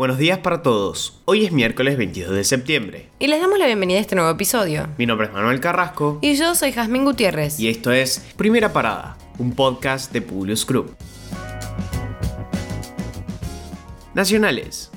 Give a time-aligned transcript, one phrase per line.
[0.00, 1.20] Buenos días para todos.
[1.26, 3.10] Hoy es miércoles 22 de septiembre.
[3.18, 4.88] Y les damos la bienvenida a este nuevo episodio.
[4.96, 6.18] Mi nombre es Manuel Carrasco.
[6.22, 7.60] Y yo soy Jazmín Gutiérrez.
[7.60, 10.96] Y esto es Primera Parada, un podcast de Publius Group.
[14.14, 14.90] Nacionales.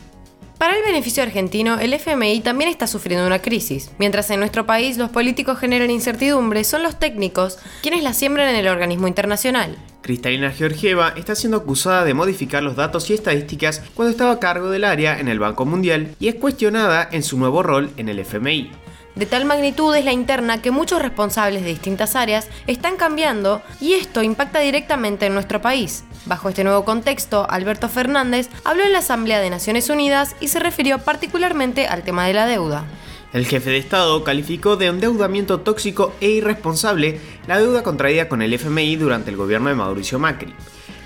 [0.58, 3.92] Para el beneficio argentino, el FMI también está sufriendo una crisis.
[3.98, 8.56] Mientras en nuestro país los políticos generan incertidumbre, son los técnicos quienes la siembran en
[8.56, 9.78] el organismo internacional.
[10.04, 14.70] Cristalina Georgieva está siendo acusada de modificar los datos y estadísticas cuando estaba a cargo
[14.70, 18.20] del área en el Banco Mundial y es cuestionada en su nuevo rol en el
[18.20, 18.70] FMI.
[19.16, 23.94] De tal magnitud es la interna que muchos responsables de distintas áreas están cambiando y
[23.94, 26.04] esto impacta directamente en nuestro país.
[26.26, 30.60] Bajo este nuevo contexto, Alberto Fernández habló en la Asamblea de Naciones Unidas y se
[30.60, 32.86] refirió particularmente al tema de la deuda.
[33.34, 38.54] El jefe de Estado calificó de endeudamiento tóxico e irresponsable la deuda contraída con el
[38.54, 40.54] FMI durante el gobierno de Mauricio Macri.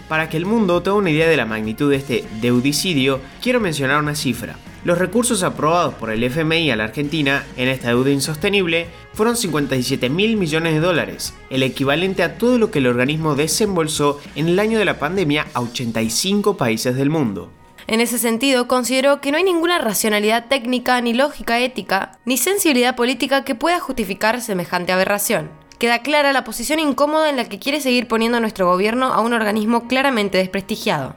[0.09, 4.01] Para que el mundo tenga una idea de la magnitud de este deudicidio, quiero mencionar
[4.01, 4.57] una cifra.
[4.83, 10.09] Los recursos aprobados por el FMI a la Argentina en esta deuda insostenible fueron 57
[10.09, 14.59] mil millones de dólares, el equivalente a todo lo que el organismo desembolsó en el
[14.59, 17.56] año de la pandemia a 85 países del mundo.
[17.87, 22.97] En ese sentido, consideró que no hay ninguna racionalidad técnica, ni lógica ética, ni sensibilidad
[22.97, 25.49] política que pueda justificar semejante aberración.
[25.79, 29.31] Queda clara la posición incómoda en la que quiere seguir poniendo nuestro gobierno a un
[29.31, 31.15] organismo claramente desprestigiado.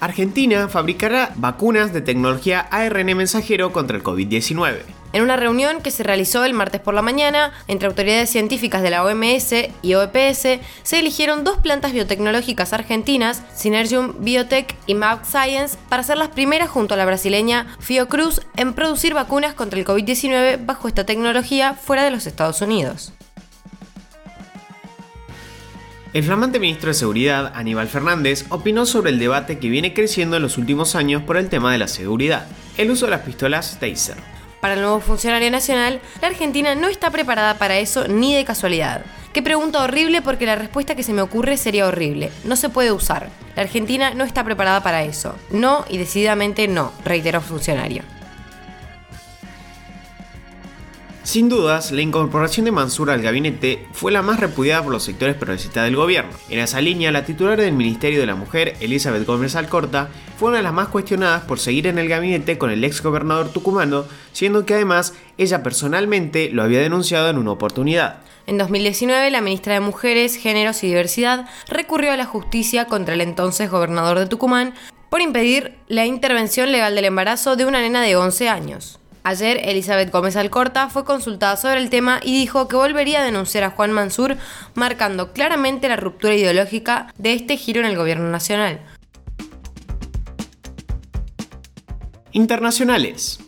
[0.00, 4.95] Argentina fabricará vacunas de tecnología ARN mensajero contra el COVID-19.
[5.12, 8.90] En una reunión que se realizó el martes por la mañana entre autoridades científicas de
[8.90, 15.78] la OMS y OEPS, se eligieron dos plantas biotecnológicas argentinas, Synergium Biotech y Map Science,
[15.88, 20.66] para ser las primeras junto a la brasileña Fiocruz en producir vacunas contra el COVID-19
[20.66, 23.12] bajo esta tecnología fuera de los Estados Unidos.
[26.12, 30.42] El flamante ministro de Seguridad, Aníbal Fernández, opinó sobre el debate que viene creciendo en
[30.42, 32.46] los últimos años por el tema de la seguridad,
[32.78, 34.35] el uso de las pistolas Taser.
[34.60, 39.04] Para el nuevo funcionario nacional, la Argentina no está preparada para eso ni de casualidad.
[39.32, 42.32] Qué pregunta horrible porque la respuesta que se me ocurre sería horrible.
[42.44, 43.28] No se puede usar.
[43.54, 45.36] La Argentina no está preparada para eso.
[45.50, 48.02] No y decididamente no, reiteró funcionario.
[51.36, 55.36] Sin dudas, la incorporación de Mansur al gabinete fue la más repudiada por los sectores
[55.36, 56.32] progresistas del gobierno.
[56.48, 60.08] En esa línea, la titular del Ministerio de la Mujer, Elizabeth Gómez Alcorta,
[60.38, 63.50] fue una de las más cuestionadas por seguir en el gabinete con el ex gobernador
[63.50, 68.20] tucumano, siendo que además ella personalmente lo había denunciado en una oportunidad.
[68.46, 73.20] En 2019, la ministra de Mujeres, Géneros y Diversidad recurrió a la justicia contra el
[73.20, 74.72] entonces gobernador de Tucumán
[75.10, 79.00] por impedir la intervención legal del embarazo de una nena de 11 años.
[79.28, 83.64] Ayer, Elizabeth Gómez Alcorta fue consultada sobre el tema y dijo que volvería a denunciar
[83.64, 84.36] a Juan Mansur,
[84.74, 88.78] marcando claramente la ruptura ideológica de este giro en el gobierno nacional.
[92.30, 93.40] Internacionales.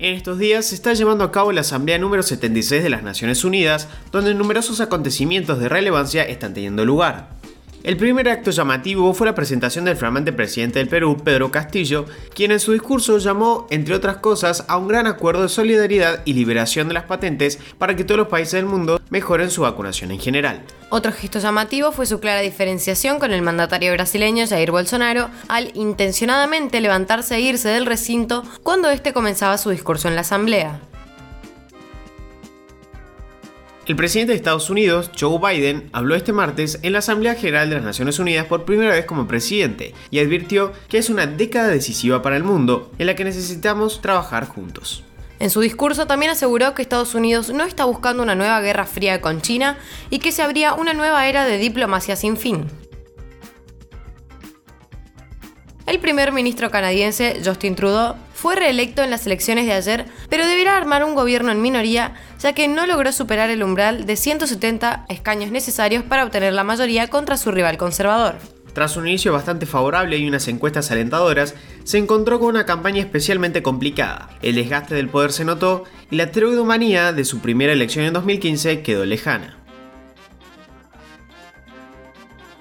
[0.00, 3.44] En estos días se está llevando a cabo la Asamblea número 76 de las Naciones
[3.44, 7.39] Unidas, donde numerosos acontecimientos de relevancia están teniendo lugar.
[7.82, 12.04] El primer acto llamativo fue la presentación del flamante presidente del Perú, Pedro Castillo,
[12.34, 16.34] quien en su discurso llamó, entre otras cosas, a un gran acuerdo de solidaridad y
[16.34, 20.20] liberación de las patentes para que todos los países del mundo mejoren su vacunación en
[20.20, 20.62] general.
[20.90, 26.82] Otro gesto llamativo fue su clara diferenciación con el mandatario brasileño Jair Bolsonaro al intencionadamente
[26.82, 30.80] levantarse e irse del recinto cuando este comenzaba su discurso en la asamblea.
[33.90, 37.74] El presidente de Estados Unidos, Joe Biden, habló este martes en la Asamblea General de
[37.74, 42.22] las Naciones Unidas por primera vez como presidente y advirtió que es una década decisiva
[42.22, 45.02] para el mundo en la que necesitamos trabajar juntos.
[45.40, 49.20] En su discurso también aseguró que Estados Unidos no está buscando una nueva guerra fría
[49.20, 49.76] con China
[50.08, 52.66] y que se abría una nueva era de diplomacia sin fin.
[55.88, 60.78] El primer ministro canadiense, Justin Trudeau, fue reelecto en las elecciones de ayer, pero deberá
[60.78, 65.50] armar un gobierno en minoría, ya que no logró superar el umbral de 170 escaños
[65.50, 68.36] necesarios para obtener la mayoría contra su rival conservador.
[68.72, 71.54] Tras un inicio bastante favorable y unas encuestas alentadoras,
[71.84, 74.30] se encontró con una campaña especialmente complicada.
[74.40, 78.80] El desgaste del poder se notó y la treudomanía de su primera elección en 2015
[78.80, 79.58] quedó lejana.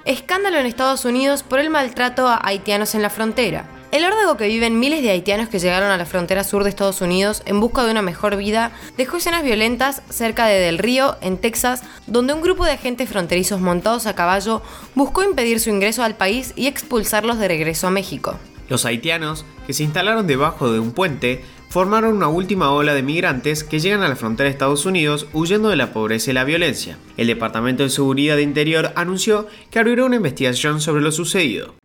[0.03, 3.78] Escándalo en Estados Unidos por el maltrato a haitianos en la frontera.
[3.91, 7.01] El órdago que viven miles de haitianos que llegaron a la frontera sur de Estados
[7.01, 11.39] Unidos en busca de una mejor vida dejó escenas violentas cerca de Del Río, en
[11.39, 14.61] Texas, donde un grupo de agentes fronterizos montados a caballo
[14.93, 18.37] buscó impedir su ingreso al país y expulsarlos de regreso a México.
[18.69, 23.63] Los haitianos, que se instalaron debajo de un puente, formaron una última ola de migrantes
[23.63, 26.99] que llegan a la frontera de Estados Unidos huyendo de la pobreza y la violencia.
[27.17, 31.78] El Departamento de Seguridad de Interior anunció que abrirá una investigación sobre lo sucedido.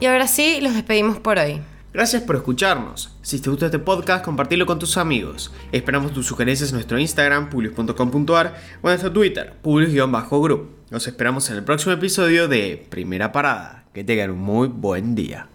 [0.00, 1.60] Y ahora sí, los despedimos por hoy.
[1.92, 3.16] Gracias por escucharnos.
[3.22, 5.52] Si te gusta este podcast, compartilo con tus amigos.
[5.72, 10.68] Esperamos tus sugerencias en nuestro Instagram, publius.com.ar o en nuestro Twitter, publius-group.
[10.90, 13.84] Nos esperamos en el próximo episodio de Primera Parada.
[13.92, 15.48] Que tengan un muy buen día.